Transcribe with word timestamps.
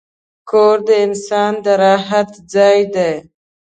کور 0.49 0.77
د 0.87 0.89
انسان 1.05 1.53
د 1.63 1.65
راحت 1.83 2.29
ځای 2.53 2.79
دی. 2.95 3.13